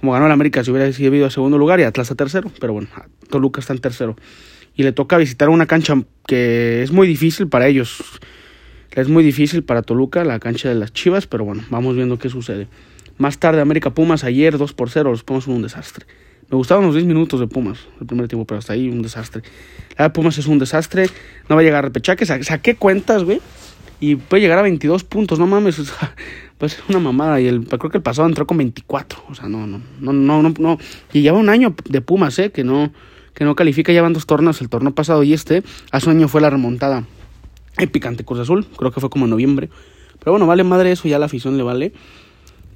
Como 0.00 0.12
ganó 0.12 0.26
el 0.26 0.32
América, 0.32 0.62
si 0.62 0.70
hubiera 0.70 0.92
sido 0.92 1.26
a 1.26 1.30
segundo 1.30 1.58
lugar 1.58 1.80
y 1.80 1.82
Atlas 1.82 2.10
a 2.10 2.14
tercero, 2.14 2.52
pero 2.60 2.72
bueno, 2.72 2.88
Toluca 3.30 3.60
está 3.60 3.72
en 3.72 3.80
tercero. 3.80 4.16
Y 4.76 4.84
le 4.84 4.92
toca 4.92 5.16
visitar 5.16 5.48
una 5.48 5.66
cancha 5.66 5.94
que 6.26 6.82
es 6.82 6.92
muy 6.92 7.08
difícil 7.08 7.48
para 7.48 7.66
ellos. 7.66 7.98
Es 8.92 9.08
muy 9.08 9.24
difícil 9.24 9.64
para 9.64 9.82
Toluca, 9.82 10.24
la 10.24 10.38
cancha 10.38 10.68
de 10.68 10.76
las 10.76 10.92
Chivas, 10.92 11.26
pero 11.26 11.44
bueno, 11.44 11.64
vamos 11.70 11.96
viendo 11.96 12.18
qué 12.18 12.28
sucede. 12.28 12.68
Más 13.16 13.38
tarde, 13.38 13.60
América 13.60 13.90
Pumas, 13.90 14.22
ayer 14.22 14.56
2 14.56 14.72
por 14.74 14.90
0, 14.90 15.10
los 15.10 15.24
Pumas 15.24 15.48
un 15.48 15.62
desastre. 15.62 16.06
Me 16.50 16.56
gustaban 16.56 16.84
los 16.86 16.94
10 16.94 17.06
minutos 17.06 17.40
de 17.40 17.46
Pumas, 17.46 17.78
el 18.00 18.06
primer 18.06 18.26
tiempo, 18.26 18.46
pero 18.46 18.58
hasta 18.58 18.72
ahí 18.72 18.88
un 18.88 19.02
desastre. 19.02 19.42
La 19.98 20.12
Pumas 20.12 20.38
es 20.38 20.46
un 20.46 20.58
desastre, 20.58 21.06
no 21.48 21.56
va 21.56 21.60
a 21.60 21.64
llegar 21.64 21.80
a 21.80 21.88
repechaje, 21.88 22.24
saqué 22.24 22.74
cuentas, 22.74 23.24
güey, 23.24 23.40
y 24.00 24.16
puede 24.16 24.40
llegar 24.40 24.58
a 24.58 24.62
22 24.62 25.04
puntos, 25.04 25.38
no 25.38 25.46
mames, 25.46 25.78
o 25.78 25.84
sea, 25.84 26.14
pues 26.58 26.78
una 26.88 27.00
mamada. 27.00 27.38
Y 27.40 27.48
el, 27.48 27.66
creo 27.66 27.90
que 27.90 27.98
el 27.98 28.02
pasado 28.02 28.26
entró 28.26 28.46
con 28.46 28.56
24, 28.56 29.24
o 29.28 29.34
sea, 29.34 29.48
no, 29.48 29.66
no, 29.66 29.82
no, 30.00 30.12
no, 30.14 30.42
no, 30.42 30.54
no. 30.58 30.78
Y 31.12 31.20
lleva 31.20 31.36
un 31.36 31.50
año 31.50 31.74
de 31.86 32.00
Pumas, 32.00 32.38
eh, 32.38 32.50
que 32.50 32.64
no, 32.64 32.92
que 33.34 33.44
no 33.44 33.54
califica, 33.54 33.92
llevan 33.92 34.14
dos 34.14 34.24
torneos, 34.24 34.62
el 34.62 34.70
torneo 34.70 34.94
pasado 34.94 35.22
y 35.24 35.34
este, 35.34 35.62
hace 35.90 36.08
un 36.08 36.16
año 36.16 36.28
fue 36.28 36.40
la 36.40 36.48
remontada 36.48 37.04
épica 37.76 38.08
ante 38.08 38.24
Cruz 38.24 38.40
Azul, 38.40 38.66
creo 38.76 38.90
que 38.90 39.00
fue 39.00 39.10
como 39.10 39.26
en 39.26 39.30
noviembre. 39.30 39.68
Pero 40.18 40.32
bueno, 40.32 40.46
vale 40.46 40.64
madre 40.64 40.92
eso, 40.92 41.08
ya 41.08 41.18
la 41.18 41.26
afición 41.26 41.58
le 41.58 41.62
vale 41.62 41.92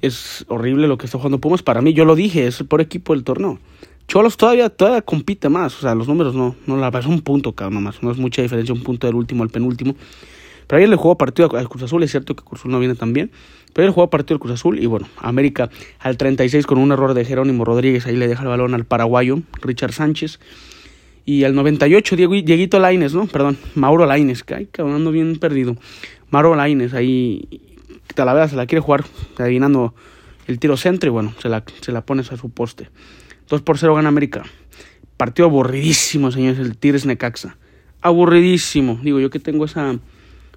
es 0.03 0.43
horrible 0.49 0.87
lo 0.87 0.97
que 0.97 1.05
está 1.05 1.17
jugando 1.17 1.39
Pumas. 1.39 1.63
Para 1.63 1.81
mí, 1.81 1.93
yo 1.93 2.03
lo 2.03 2.15
dije, 2.15 2.45
es 2.45 2.59
el 2.59 2.81
equipo 2.81 3.13
del 3.13 3.23
torneo. 3.23 3.57
Cholos 4.05 4.35
todavía, 4.35 4.69
todavía 4.69 5.01
compite 5.01 5.47
más. 5.47 5.77
O 5.77 5.81
sea, 5.81 5.95
los 5.95 6.09
números 6.09 6.35
no, 6.35 6.57
no 6.67 6.75
la 6.75 6.89
es 6.89 7.05
un 7.05 7.21
punto, 7.21 7.53
cabrón, 7.53 7.75
nomás. 7.75 8.03
No 8.03 8.11
es 8.11 8.17
mucha 8.17 8.41
diferencia, 8.41 8.75
un 8.75 8.83
punto 8.83 9.07
del 9.07 9.15
último 9.15 9.43
al 9.43 9.49
penúltimo. 9.49 9.95
Pero 10.67 10.77
ayer 10.77 10.89
le 10.89 10.97
jugó 10.97 11.17
partido 11.17 11.55
al 11.55 11.69
Cruz 11.69 11.83
Azul, 11.83 12.03
es 12.03 12.11
cierto 12.11 12.35
que 12.35 12.43
Cruz 12.43 12.59
Azul 12.59 12.71
no 12.71 12.79
viene 12.79 12.95
tan 12.95 13.13
bien. 13.13 13.31
Pero 13.71 13.87
él 13.87 13.93
jugó 13.93 14.09
partido 14.09 14.35
al 14.35 14.39
Cruz 14.41 14.53
Azul 14.53 14.77
y 14.77 14.87
bueno, 14.87 15.07
América 15.17 15.69
al 15.99 16.17
36 16.17 16.65
con 16.65 16.79
un 16.79 16.91
error 16.91 17.13
de 17.13 17.23
Jerónimo 17.23 17.63
Rodríguez, 17.63 18.05
ahí 18.05 18.17
le 18.17 18.27
deja 18.27 18.43
el 18.43 18.49
balón 18.49 18.73
al 18.73 18.83
paraguayo 18.83 19.39
Richard 19.61 19.93
Sánchez. 19.93 20.41
Y 21.25 21.45
al 21.45 21.55
98, 21.55 22.17
Diego, 22.17 22.33
Dieguito 22.33 22.77
Laines, 22.79 23.13
¿no? 23.13 23.25
Perdón, 23.27 23.57
Mauro 23.75 24.05
Laines, 24.05 24.43
ay, 24.53 24.67
cabrón, 24.69 24.95
ando 24.95 25.11
bien 25.11 25.37
perdido. 25.37 25.77
Mauro 26.29 26.55
Laines 26.55 26.93
ahí 26.93 27.47
Talavera 28.13 28.47
se 28.47 28.55
la 28.55 28.65
quiere 28.65 28.81
jugar 28.81 29.03
adivinando 29.37 29.93
el 30.47 30.59
tiro 30.59 30.77
centro 30.77 31.07
y 31.07 31.11
bueno, 31.11 31.33
se 31.41 31.49
la, 31.49 31.63
se 31.81 31.91
la 31.91 32.05
pones 32.05 32.31
a 32.31 32.37
su 32.37 32.49
poste. 32.49 32.89
2 33.49 33.61
por 33.61 33.77
0 33.77 33.95
gana 33.95 34.09
América. 34.09 34.43
Partido 35.17 35.47
aburridísimo, 35.47 36.31
señores, 36.31 36.59
el 36.59 36.77
Tigres 36.77 37.05
Necaxa. 37.05 37.57
Aburridísimo. 38.01 38.99
Digo, 39.01 39.19
yo 39.19 39.29
que 39.29 39.39
tengo 39.39 39.65
esa 39.65 39.97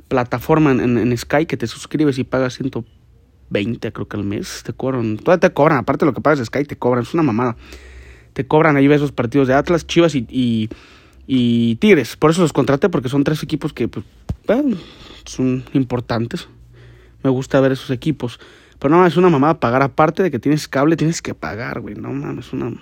plataforma 0.08 0.70
en, 0.70 1.16
Sky 1.16 1.46
que 1.46 1.56
te 1.56 1.66
suscribes 1.66 2.18
y 2.18 2.24
pagas 2.24 2.54
120 2.54 3.92
creo 3.92 4.08
que 4.08 4.16
al 4.16 4.24
mes. 4.24 4.62
Te 4.64 4.72
cobran, 4.72 5.16
todavía 5.18 5.48
te 5.48 5.52
cobran, 5.52 5.78
aparte 5.78 6.04
de 6.04 6.10
lo 6.10 6.14
que 6.14 6.20
pagas 6.20 6.44
Sky, 6.44 6.64
te 6.64 6.76
cobran, 6.76 7.02
es 7.02 7.14
una 7.14 7.22
mamada. 7.22 7.56
Te 8.32 8.46
cobran 8.46 8.76
ahí 8.76 8.86
ves 8.86 8.96
esos 8.96 9.12
partidos 9.12 9.48
de 9.48 9.54
Atlas, 9.54 9.86
Chivas 9.86 10.14
y, 10.14 10.26
y, 10.28 10.68
y 11.26 11.76
Tigres. 11.76 12.16
Por 12.16 12.30
eso 12.30 12.42
los 12.42 12.52
contraté, 12.52 12.88
porque 12.88 13.08
son 13.08 13.24
tres 13.24 13.42
equipos 13.42 13.72
que 13.72 13.88
pues, 13.88 14.04
son 15.24 15.64
importantes 15.72 16.48
me 17.26 17.30
gusta 17.30 17.60
ver 17.60 17.72
esos 17.72 17.90
equipos. 17.90 18.38
Pero 18.78 18.94
no, 18.94 19.06
es 19.06 19.16
una 19.16 19.28
mamada 19.28 19.58
pagar 19.58 19.82
aparte 19.82 20.22
de 20.22 20.30
que 20.30 20.38
tienes 20.38 20.68
cable, 20.68 20.96
tienes 20.96 21.20
que 21.22 21.34
pagar, 21.34 21.80
güey. 21.80 21.94
No 21.94 22.12
mames, 22.12 22.46
es 22.46 22.52
una... 22.52 22.72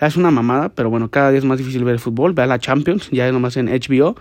Es 0.00 0.16
una 0.16 0.30
mamada, 0.30 0.68
pero 0.68 0.90
bueno, 0.90 1.10
cada 1.10 1.30
día 1.30 1.40
es 1.40 1.44
más 1.44 1.58
difícil 1.58 1.82
ver 1.82 1.94
el 1.94 1.98
fútbol. 1.98 2.32
Ve 2.32 2.42
a 2.42 2.46
la 2.46 2.60
Champions, 2.60 3.10
ya 3.10 3.30
nomás 3.32 3.56
en 3.56 3.66
HBO 3.66 4.14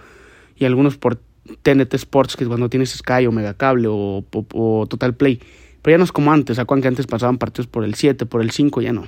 y 0.56 0.66
algunos 0.66 0.98
por 0.98 1.19
TNT 1.62 1.94
Sports, 1.94 2.36
que 2.36 2.48
cuando 2.48 2.68
tienes 2.68 2.89
Sky 2.89 3.28
o 3.28 3.31
Megacable 3.31 3.88
o, 3.88 4.25
o, 4.31 4.88
Total 4.88 5.13
Play. 5.13 5.40
Pero 5.83 5.94
ya 5.94 5.98
no 6.00 6.04
es 6.04 6.12
como 6.12 6.33
antes, 6.33 6.57
acuerdan 6.57 6.81
que 6.81 6.88
antes 6.88 7.06
pasaban 7.06 7.38
partidos 7.38 7.68
por 7.68 7.83
el 7.83 7.94
7, 7.94 8.25
por 8.25 8.42
el 8.42 8.50
5, 8.50 8.81
ya 8.81 8.92
no. 8.92 9.06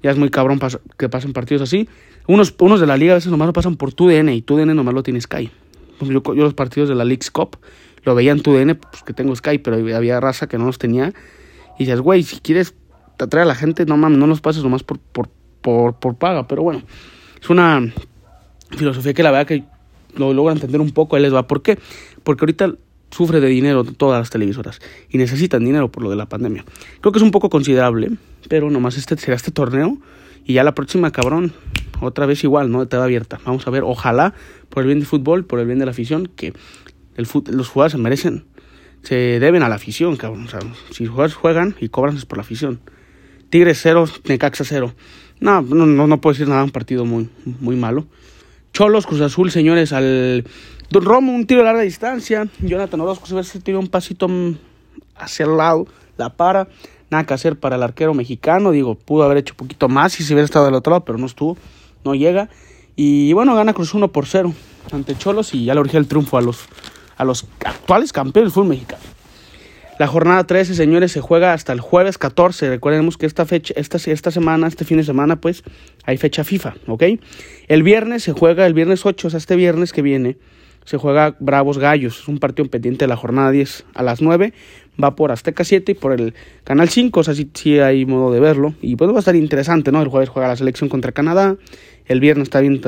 Ya 0.00 0.12
es 0.12 0.16
muy 0.16 0.30
cabrón 0.30 0.60
que 0.96 1.08
pasen 1.08 1.32
partidos 1.32 1.62
así. 1.62 1.88
Unos, 2.28 2.54
unos 2.60 2.78
de 2.78 2.86
la 2.86 2.96
liga 2.96 3.14
a 3.14 3.16
veces 3.16 3.32
nomás 3.32 3.46
lo 3.46 3.52
pasan 3.52 3.74
por 3.74 3.92
TUDN 3.92 4.28
y 4.28 4.42
TUDN 4.42 4.76
nomás 4.76 4.94
lo 4.94 5.02
tiene 5.02 5.20
Sky. 5.20 5.50
Yo, 6.00 6.22
yo 6.22 6.44
los 6.44 6.54
partidos 6.54 6.88
de 6.88 6.94
la 6.94 7.04
League's 7.04 7.32
Cup 7.32 7.58
lo 8.02 8.14
veía 8.14 8.32
en 8.32 8.42
tu 8.42 8.52
DN, 8.52 8.74
pues 8.74 9.02
que 9.02 9.12
tengo 9.12 9.34
Skype, 9.34 9.62
pero 9.62 9.96
había 9.96 10.20
raza 10.20 10.46
que 10.46 10.58
no 10.58 10.66
los 10.66 10.78
tenía. 10.78 11.12
Y 11.78 11.84
dices, 11.84 12.00
güey, 12.00 12.22
si 12.22 12.40
quieres 12.40 12.74
atraer 13.18 13.44
a 13.44 13.48
la 13.48 13.54
gente, 13.54 13.84
no 13.86 13.96
mames, 13.96 14.18
no 14.18 14.26
los 14.26 14.40
pases 14.40 14.62
nomás 14.62 14.82
por, 14.82 14.98
por, 14.98 15.28
por, 15.60 15.98
por 15.98 16.16
paga. 16.16 16.46
Pero 16.46 16.62
bueno, 16.62 16.82
es 17.40 17.50
una 17.50 17.92
filosofía 18.70 19.14
que 19.14 19.22
la 19.22 19.30
verdad 19.30 19.46
que 19.46 19.64
lo 20.16 20.32
logra 20.32 20.52
entender 20.52 20.80
un 20.80 20.90
poco, 20.90 21.16
él 21.16 21.22
les 21.22 21.34
va. 21.34 21.46
¿Por 21.46 21.62
qué? 21.62 21.78
Porque 22.22 22.44
ahorita 22.44 22.74
sufre 23.10 23.40
de 23.40 23.48
dinero 23.48 23.84
todas 23.84 24.20
las 24.20 24.30
televisoras 24.30 24.80
y 25.08 25.18
necesitan 25.18 25.64
dinero 25.64 25.90
por 25.90 26.02
lo 26.02 26.10
de 26.10 26.16
la 26.16 26.26
pandemia. 26.26 26.64
Creo 27.00 27.12
que 27.12 27.18
es 27.18 27.22
un 27.22 27.30
poco 27.30 27.48
considerable, 27.48 28.10
pero 28.48 28.70
nomás 28.70 28.96
este 28.96 29.16
será 29.16 29.36
este 29.36 29.50
torneo 29.50 29.98
y 30.44 30.54
ya 30.54 30.64
la 30.64 30.74
próxima, 30.74 31.10
cabrón, 31.10 31.52
otra 32.00 32.26
vez 32.26 32.44
igual, 32.44 32.70
¿no? 32.70 32.86
Te 32.86 32.96
va 32.96 33.04
abierta. 33.04 33.40
Vamos 33.44 33.66
a 33.66 33.70
ver, 33.70 33.82
ojalá, 33.82 34.34
por 34.68 34.82
el 34.82 34.86
bien 34.86 34.98
del 34.98 35.06
fútbol, 35.06 35.44
por 35.44 35.58
el 35.60 35.66
bien 35.66 35.78
de 35.78 35.84
la 35.84 35.90
afición, 35.90 36.30
que 36.36 36.52
los 37.18 37.68
jugadores 37.68 37.92
se 37.92 37.98
merecen, 37.98 38.44
se 39.02 39.40
deben 39.40 39.62
a 39.62 39.68
la 39.68 39.74
afición, 39.76 40.16
cabrón. 40.16 40.48
Si 40.90 41.04
los 41.04 41.10
jugadores 41.10 41.34
juegan 41.34 41.74
y 41.80 41.88
cobran 41.88 42.16
es 42.16 42.24
por 42.24 42.38
la 42.38 42.42
afición. 42.42 42.80
Tigres 43.50 43.80
0, 43.82 44.06
Necaxa 44.24 44.64
0. 44.64 44.94
No, 45.40 45.62
no, 45.62 45.86
no, 45.86 46.20
puedo 46.20 46.34
decir 46.34 46.48
nada, 46.48 46.64
un 46.64 46.70
partido 46.70 47.04
muy, 47.04 47.28
muy 47.60 47.76
malo. 47.76 48.06
Cholos, 48.72 49.06
Cruz 49.06 49.20
Azul, 49.20 49.50
señores, 49.50 49.92
al 49.92 50.44
Romo, 50.90 51.32
un 51.32 51.46
tiro 51.46 51.60
de 51.60 51.64
larga 51.66 51.82
distancia. 51.82 52.48
Jonathan 52.60 53.00
Orozco 53.00 53.26
se 53.26 53.34
ve 53.34 53.44
si 53.44 53.60
tiró 53.60 53.78
un 53.78 53.88
pasito 53.88 54.28
hacia 55.16 55.46
el 55.46 55.56
lado, 55.56 55.86
la 56.16 56.36
para. 56.36 56.68
Nada 57.10 57.24
que 57.24 57.34
hacer 57.34 57.58
para 57.58 57.76
el 57.76 57.82
arquero 57.82 58.12
mexicano. 58.12 58.70
Digo, 58.70 58.94
pudo 58.94 59.22
haber 59.22 59.38
hecho 59.38 59.54
un 59.54 59.58
poquito 59.58 59.88
más 59.88 60.12
si 60.12 60.22
se 60.22 60.34
hubiera 60.34 60.44
estado 60.44 60.66
del 60.66 60.74
otro 60.74 60.90
lado, 60.90 61.04
pero 61.04 61.18
no 61.18 61.26
estuvo, 61.26 61.56
no 62.04 62.14
llega. 62.14 62.50
Y 62.96 63.32
bueno, 63.32 63.54
gana 63.54 63.72
Cruz 63.72 63.94
1 63.94 64.08
por 64.08 64.26
0 64.26 64.52
ante 64.92 65.16
Cholos 65.16 65.54
y 65.54 65.64
ya 65.64 65.74
le 65.74 65.80
urgía 65.80 66.00
el 66.00 66.06
triunfo 66.06 66.36
a 66.36 66.42
los 66.42 66.66
a 67.18 67.24
los 67.24 67.46
actuales 67.64 68.12
campeones 68.12 68.46
del 68.46 68.54
fútbol 68.54 68.70
mexicano. 68.70 69.02
La 69.98 70.06
jornada 70.06 70.44
13, 70.44 70.76
señores, 70.76 71.10
se 71.10 71.20
juega 71.20 71.52
hasta 71.52 71.72
el 71.72 71.80
jueves 71.80 72.18
14. 72.18 72.68
Recordemos 72.68 73.16
que 73.16 73.26
esta 73.26 73.44
fecha, 73.46 73.74
esta, 73.76 73.98
esta 74.10 74.30
semana, 74.30 74.68
este 74.68 74.84
fin 74.84 74.96
de 74.96 75.02
semana, 75.02 75.40
pues, 75.40 75.64
hay 76.04 76.16
fecha 76.18 76.44
FIFA, 76.44 76.76
¿ok? 76.86 77.02
El 77.66 77.82
viernes 77.82 78.22
se 78.22 78.32
juega, 78.32 78.64
el 78.64 78.74
viernes 78.74 79.04
8, 79.04 79.26
o 79.26 79.30
sea, 79.30 79.38
este 79.38 79.56
viernes 79.56 79.92
que 79.92 80.02
viene, 80.02 80.36
se 80.84 80.98
juega 80.98 81.34
Bravos 81.40 81.78
Gallos. 81.78 82.20
Es 82.20 82.28
un 82.28 82.38
partido 82.38 82.70
pendiente 82.70 83.06
de 83.06 83.08
la 83.08 83.16
jornada 83.16 83.50
10 83.50 83.86
a 83.92 84.04
las 84.04 84.22
9. 84.22 84.52
va 85.02 85.16
por 85.16 85.32
Azteca 85.32 85.64
7 85.64 85.90
y 85.90 85.94
por 85.96 86.12
el 86.12 86.32
Canal 86.62 86.88
5, 86.88 87.18
o 87.18 87.24
sea, 87.24 87.34
sí, 87.34 87.80
hay 87.80 88.06
modo 88.06 88.32
de 88.32 88.38
verlo. 88.38 88.74
Y 88.80 88.94
pues 88.94 89.10
va 89.10 89.16
a 89.16 89.18
estar 89.18 89.34
interesante, 89.34 89.90
¿no? 89.90 90.00
El 90.00 90.08
jueves 90.08 90.28
juega 90.28 90.46
la 90.46 90.56
selección 90.56 90.88
contra 90.88 91.10
Canadá, 91.10 91.56
el 92.06 92.20
viernes 92.20 92.44
está 92.44 92.60
bien 92.60 92.80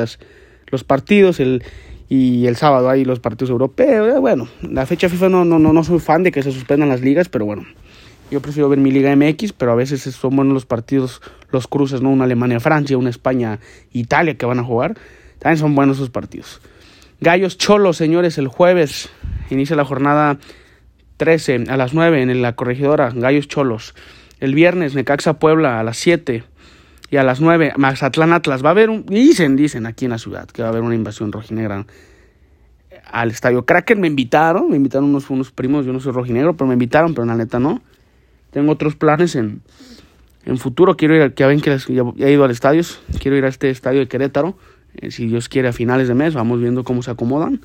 los 0.71 0.85
partidos, 0.85 1.41
el, 1.41 1.65
y 2.11 2.49
el 2.49 2.57
sábado 2.57 2.91
hay 2.91 3.05
los 3.05 3.21
partidos 3.21 3.51
europeos. 3.51 4.17
Eh, 4.17 4.19
bueno, 4.19 4.49
la 4.63 4.85
fecha 4.85 5.09
FIFA 5.09 5.29
no, 5.29 5.45
no, 5.45 5.61
no, 5.61 5.73
no 5.73 5.85
soy 5.85 6.01
fan 6.01 6.25
de 6.25 6.33
que 6.33 6.43
se 6.43 6.51
suspendan 6.51 6.89
las 6.89 7.03
ligas, 7.03 7.29
pero 7.29 7.47
bueno, 7.47 7.65
yo 8.33 8.43
prefiero 8.43 8.69
ver 8.69 8.81
mi 8.81 8.91
Liga 8.91 9.15
MX, 9.15 9.53
pero 9.53 9.71
a 9.71 9.77
veces 9.77 10.03
son 10.03 10.35
buenos 10.35 10.53
los 10.53 10.67
partidos, 10.67 11.23
los 11.53 11.69
cruces, 11.69 12.03
¿no? 12.03 12.11
Una 12.11 12.25
Alemania-Francia, 12.25 12.99
una 12.99 13.11
España-Italia 13.11 14.37
que 14.37 14.45
van 14.45 14.59
a 14.59 14.65
jugar. 14.65 14.99
También 15.39 15.59
son 15.59 15.77
buenos 15.77 15.99
esos 15.99 16.11
partidos. 16.11 16.61
Gallos 17.21 17.57
Cholos, 17.59 17.97
señores, 17.97 18.39
el 18.39 18.49
jueves 18.49 19.09
inicia 19.49 19.77
la 19.77 19.85
jornada 19.85 20.39
13 21.17 21.67
a 21.69 21.77
las 21.77 21.95
9 21.95 22.23
en 22.23 22.43
la 22.43 22.57
corregidora, 22.57 23.13
Gallos 23.15 23.47
Cholos. 23.47 23.95
El 24.41 24.57
viernes, 24.57 24.97
Necaxa 24.97 25.35
Puebla 25.39 25.79
a 25.79 25.85
las 25.85 25.97
7 25.99 26.43
y 27.11 27.17
a 27.17 27.25
las 27.25 27.41
9, 27.41 27.75
Mazatlán 27.77 28.33
Atlas. 28.33 28.65
Va 28.65 28.69
a 28.69 28.73
haber 28.73 28.89
un, 28.89 29.05
dicen, 29.07 29.57
dicen 29.57 29.87
aquí 29.87 30.05
en 30.05 30.13
la 30.13 30.19
ciudad 30.19 30.47
que 30.47 30.63
va 30.63 30.69
a 30.69 30.71
haber 30.71 30.83
una 30.83 30.95
invasión 30.95 31.33
rojinegra 31.33 31.87
al 33.11 33.31
estadio 33.31 33.65
Kraken. 33.65 34.01
Me 34.01 34.07
invitaron, 34.07 34.71
me 34.71 34.77
invitaron 34.77 35.09
unos, 35.09 35.29
unos 35.29 35.51
primos, 35.51 35.85
yo 35.85 35.93
no 35.93 36.01
soy 36.01 36.13
rojinegro, 36.13 36.55
pero 36.57 36.69
me 36.69 36.75
invitaron, 36.75 37.15
pero 37.15 37.27
la 37.27 37.35
neta 37.35 37.59
no. 37.59 37.83
Tengo 38.53 38.73
otros 38.73 38.95
planes 38.95 39.35
en, 39.35 39.63
en 40.45 40.59
futuro. 40.59 40.97
Quiero 40.97 41.17
ir, 41.17 41.35
que 41.35 41.45
ven 41.47 41.61
que 41.61 41.77
ya, 41.79 42.05
he 42.27 42.33
ido 42.33 42.45
al 42.45 42.51
estadio. 42.53 42.83
Quiero 43.19 43.37
ir 43.37 43.45
a 43.45 43.49
este 43.49 43.71
estadio 43.71 44.01
de 44.01 44.09
Querétaro. 44.09 44.57
Eh, 44.95 45.11
si 45.11 45.27
Dios 45.27 45.49
quiere, 45.49 45.69
a 45.69 45.73
finales 45.73 46.07
de 46.07 46.15
mes. 46.15 46.35
Vamos 46.35 46.61
viendo 46.61 46.85
cómo 46.85 47.03
se 47.03 47.11
acomodan 47.11 47.61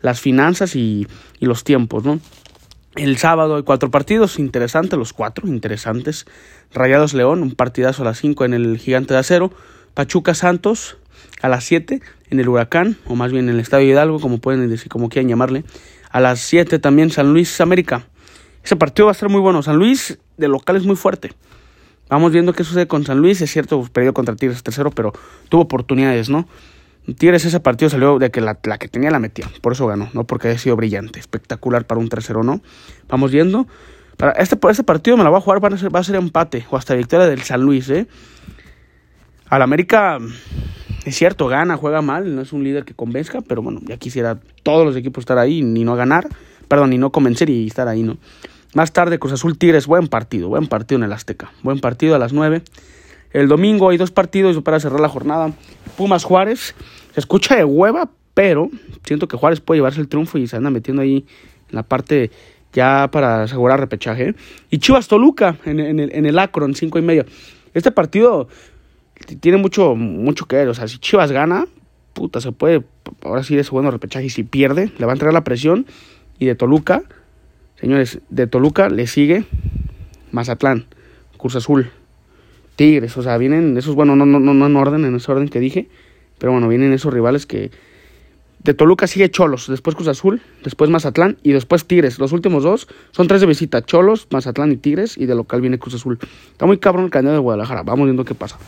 las 0.00 0.20
finanzas 0.20 0.76
y, 0.76 1.06
y 1.40 1.46
los 1.46 1.64
tiempos, 1.64 2.04
¿no? 2.04 2.20
El 2.96 3.16
sábado 3.18 3.56
hay 3.56 3.62
cuatro 3.62 3.90
partidos 3.90 4.38
interesantes, 4.38 4.98
los 4.98 5.12
cuatro 5.12 5.46
interesantes. 5.46 6.26
Rayados 6.72 7.14
León, 7.14 7.42
un 7.42 7.52
partidazo 7.52 8.02
a 8.02 8.06
las 8.06 8.18
5 8.18 8.44
en 8.44 8.54
el 8.54 8.78
Gigante 8.78 9.14
de 9.14 9.20
Acero. 9.20 9.52
Pachuca 9.94 10.34
Santos 10.34 10.96
a 11.42 11.48
las 11.48 11.64
7 11.64 12.00
en 12.30 12.40
el 12.40 12.48
Huracán, 12.48 12.96
o 13.06 13.14
más 13.14 13.32
bien 13.32 13.48
en 13.48 13.54
el 13.54 13.60
Estadio 13.60 13.88
Hidalgo, 13.88 14.20
como 14.20 14.38
pueden 14.38 14.68
decir, 14.68 14.88
como 14.88 15.08
quieran 15.08 15.28
llamarle. 15.28 15.64
A 16.10 16.20
las 16.20 16.40
7 16.40 16.78
también 16.78 17.10
San 17.10 17.32
Luis 17.32 17.60
América. 17.60 18.06
Ese 18.64 18.76
partido 18.76 19.06
va 19.06 19.12
a 19.12 19.14
ser 19.14 19.28
muy 19.28 19.40
bueno. 19.40 19.62
San 19.62 19.76
Luis 19.76 20.18
de 20.36 20.48
local 20.48 20.76
es 20.76 20.84
muy 20.84 20.96
fuerte. 20.96 21.32
Vamos 22.08 22.32
viendo 22.32 22.52
qué 22.52 22.64
sucede 22.64 22.88
con 22.88 23.04
San 23.04 23.18
Luis. 23.18 23.40
Es 23.40 23.50
cierto, 23.50 23.86
perdió 23.92 24.14
contra 24.14 24.34
Tigres 24.34 24.62
tercero, 24.62 24.90
pero 24.90 25.12
tuvo 25.48 25.62
oportunidades, 25.62 26.30
¿no? 26.30 26.48
Tigres 27.16 27.44
ese 27.44 27.60
partido 27.60 27.88
salió 27.88 28.18
de 28.18 28.30
que 28.30 28.40
la, 28.40 28.54
que 28.54 28.88
tenía 28.88 29.10
la 29.10 29.18
metía. 29.18 29.46
Por 29.60 29.72
eso 29.72 29.86
ganó, 29.86 30.10
no 30.12 30.24
porque 30.24 30.48
haya 30.48 30.58
sido 30.58 30.76
brillante. 30.76 31.18
Espectacular 31.20 31.86
para 31.86 32.00
un 32.00 32.08
tercero, 32.08 32.42
¿no? 32.42 32.60
Vamos 33.08 33.30
viendo. 33.30 33.66
Para 34.16 34.32
este, 34.32 34.58
este 34.68 34.82
partido 34.82 35.16
me 35.16 35.24
la 35.24 35.30
voy 35.30 35.38
a 35.38 35.40
jugar, 35.40 35.62
va 35.62 35.68
a, 35.68 35.78
ser, 35.78 35.94
va 35.94 36.00
a 36.00 36.04
ser 36.04 36.16
empate 36.16 36.66
o 36.70 36.76
hasta 36.76 36.94
victoria 36.94 37.26
del 37.26 37.42
San 37.42 37.62
Luis, 37.62 37.88
¿eh? 37.88 38.06
Al 39.48 39.62
América, 39.62 40.18
es 41.04 41.16
cierto, 41.16 41.46
gana, 41.46 41.76
juega 41.76 42.02
mal, 42.02 42.34
no 42.34 42.42
es 42.42 42.52
un 42.52 42.64
líder 42.64 42.84
que 42.84 42.94
convenzca, 42.94 43.40
pero 43.40 43.62
bueno, 43.62 43.80
ya 43.84 43.96
quisiera 43.96 44.38
todos 44.62 44.84
los 44.84 44.96
equipos 44.96 45.22
estar 45.22 45.38
ahí, 45.38 45.62
ni 45.62 45.84
no 45.84 45.94
ganar, 45.96 46.28
perdón, 46.66 46.90
ni 46.90 46.98
no 46.98 47.12
convencer 47.12 47.48
y 47.48 47.66
estar 47.66 47.88
ahí, 47.88 48.02
¿no? 48.02 48.18
Más 48.74 48.92
tarde, 48.92 49.18
Cruz 49.18 49.32
Azul 49.32 49.56
Tigres, 49.56 49.86
buen 49.86 50.08
partido, 50.08 50.48
buen 50.48 50.66
partido 50.66 50.98
en 50.98 51.04
el 51.04 51.12
Azteca. 51.12 51.50
Buen 51.62 51.80
partido 51.80 52.14
a 52.14 52.18
las 52.18 52.34
9. 52.34 52.62
El 53.32 53.48
domingo 53.48 53.88
hay 53.88 53.96
dos 53.96 54.10
partidos 54.10 54.60
para 54.62 54.78
cerrar 54.78 55.00
la 55.00 55.08
jornada. 55.08 55.52
Pumas 55.96 56.24
Juárez. 56.24 56.74
Se 57.14 57.20
escucha 57.20 57.56
de 57.56 57.64
hueva, 57.64 58.10
pero 58.34 58.70
siento 59.04 59.28
que 59.28 59.36
Juárez 59.36 59.60
puede 59.60 59.78
llevarse 59.78 60.00
el 60.00 60.08
triunfo 60.08 60.38
y 60.38 60.46
se 60.46 60.56
anda 60.56 60.70
metiendo 60.70 61.02
ahí 61.02 61.24
en 61.68 61.74
la 61.74 61.82
parte 61.82 62.30
ya 62.72 63.08
para 63.10 63.42
asegurar 63.42 63.80
repechaje. 63.80 64.34
Y 64.70 64.78
Chivas 64.78 65.08
Toluca 65.08 65.56
en, 65.64 65.80
el, 65.80 66.12
en 66.12 66.26
el 66.26 66.38
Akron, 66.38 66.74
cinco 66.74 66.98
y 66.98 67.02
medio. 67.02 67.24
Este 67.74 67.90
partido 67.90 68.48
tiene 69.40 69.58
mucho, 69.58 69.94
mucho 69.94 70.46
que 70.46 70.56
ver. 70.56 70.68
O 70.68 70.74
sea, 70.74 70.88
si 70.88 70.98
Chivas 70.98 71.32
gana, 71.32 71.66
puta, 72.12 72.40
se 72.40 72.52
puede 72.52 72.84
ahora 73.22 73.42
sí 73.42 73.56
de 73.56 73.64
su 73.64 73.72
bueno 73.72 73.90
repechaje. 73.90 74.26
Y 74.26 74.30
si 74.30 74.44
pierde, 74.44 74.92
le 74.98 75.06
va 75.06 75.12
a 75.12 75.14
entrar 75.14 75.32
la 75.32 75.44
presión. 75.44 75.86
Y 76.38 76.46
de 76.46 76.54
Toluca 76.54 77.02
Señores, 77.80 78.18
de 78.28 78.46
Toluca 78.48 78.88
le 78.88 79.06
sigue 79.06 79.44
Mazatlán, 80.32 80.86
Cruz 81.36 81.54
Azul, 81.54 81.90
Tigres, 82.74 83.16
o 83.16 83.22
sea, 83.22 83.38
vienen 83.38 83.76
esos, 83.76 83.94
bueno, 83.94 84.16
no, 84.16 84.26
no, 84.26 84.40
no 84.40 84.66
en 84.66 84.76
orden, 84.76 85.04
en 85.04 85.14
ese 85.14 85.30
orden 85.30 85.48
que 85.48 85.60
dije, 85.60 85.88
pero 86.38 86.52
bueno, 86.52 86.68
vienen 86.68 86.92
esos 86.92 87.12
rivales 87.12 87.46
que... 87.46 87.70
De 88.62 88.74
Toluca 88.74 89.06
sigue 89.06 89.30
Cholos, 89.30 89.68
después 89.68 89.94
Cruz 89.94 90.08
Azul, 90.08 90.42
después 90.64 90.90
Mazatlán 90.90 91.38
y 91.44 91.52
después 91.52 91.86
Tigres. 91.86 92.18
Los 92.18 92.32
últimos 92.32 92.64
dos 92.64 92.88
son 93.12 93.28
tres 93.28 93.40
de 93.40 93.46
visita, 93.46 93.82
Cholos, 93.82 94.26
Mazatlán 94.30 94.72
y 94.72 94.76
Tigres, 94.76 95.16
y 95.16 95.26
de 95.26 95.36
local 95.36 95.60
viene 95.60 95.78
Cruz 95.78 95.94
Azul. 95.94 96.18
Está 96.50 96.66
muy 96.66 96.78
cabrón 96.78 97.04
el 97.04 97.10
candidato 97.10 97.36
de 97.36 97.42
Guadalajara, 97.42 97.84
vamos 97.84 98.06
viendo 98.06 98.24
qué 98.24 98.34
pasa. 98.34 98.58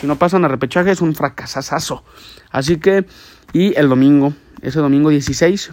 Si 0.00 0.06
no 0.06 0.16
pasan 0.16 0.44
a 0.44 0.48
repechaje 0.48 0.90
es 0.90 1.00
un 1.00 1.14
fracasazo. 1.14 2.02
Así 2.50 2.78
que, 2.78 3.06
y 3.52 3.74
el 3.78 3.88
domingo, 3.88 4.34
ese 4.62 4.80
domingo 4.80 5.10
16, 5.10 5.70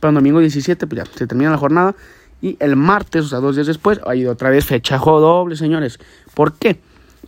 pero 0.00 0.12
domingo 0.12 0.40
17, 0.40 0.86
pues 0.86 1.04
ya 1.04 1.12
se 1.12 1.26
termina 1.26 1.50
la 1.50 1.58
jornada. 1.58 1.96
Y 2.40 2.56
el 2.60 2.76
martes, 2.76 3.24
o 3.24 3.28
sea, 3.28 3.40
dos 3.40 3.56
días 3.56 3.66
después, 3.66 4.00
ha 4.06 4.14
ido 4.14 4.30
otra 4.30 4.50
vez 4.50 4.64
fechajo 4.64 5.18
doble, 5.20 5.56
señores. 5.56 5.98
¿Por 6.34 6.54
qué? 6.54 6.78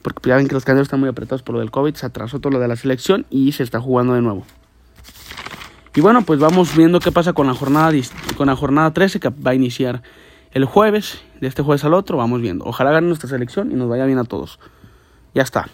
Porque 0.02 0.30
ya 0.30 0.36
ven 0.36 0.48
que 0.48 0.54
los 0.54 0.64
candidatos 0.64 0.86
están 0.86 1.00
muy 1.00 1.08
apretados 1.08 1.42
por 1.42 1.54
lo 1.54 1.60
del 1.60 1.70
COVID, 1.70 1.94
se 1.94 2.06
atrasó 2.06 2.40
todo 2.40 2.52
lo 2.52 2.60
de 2.60 2.68
la 2.68 2.76
selección 2.76 3.26
y 3.30 3.52
se 3.52 3.62
está 3.62 3.80
jugando 3.80 4.14
de 4.14 4.22
nuevo. 4.22 4.44
Y 5.94 6.00
bueno, 6.00 6.22
pues 6.22 6.38
vamos 6.38 6.76
viendo 6.76 7.00
qué 7.00 7.10
pasa 7.10 7.32
con 7.32 7.46
la 7.46 7.54
jornada, 7.54 7.92
con 8.36 8.46
la 8.46 8.56
jornada 8.56 8.92
13 8.92 9.20
que 9.20 9.28
va 9.28 9.50
a 9.50 9.54
iniciar 9.54 10.02
el 10.52 10.64
jueves, 10.64 11.22
de 11.40 11.48
este 11.48 11.62
jueves 11.62 11.84
al 11.84 11.94
otro, 11.94 12.16
vamos 12.16 12.40
viendo. 12.40 12.64
Ojalá 12.64 12.92
gane 12.92 13.06
nuestra 13.06 13.28
selección 13.28 13.72
y 13.72 13.74
nos 13.74 13.88
vaya 13.88 14.06
bien 14.06 14.18
a 14.18 14.24
todos. 14.24 14.58
Ya 15.34 15.42
está. 15.42 15.68